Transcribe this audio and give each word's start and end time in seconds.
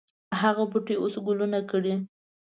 هغه 0.41 0.63
بوټی 0.71 0.95
اوس 0.99 1.15
ګلونه 1.25 1.59
کړي 1.71 1.93